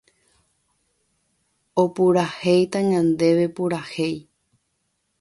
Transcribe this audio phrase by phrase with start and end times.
[1.83, 4.15] opurahéita ñandéve purahéi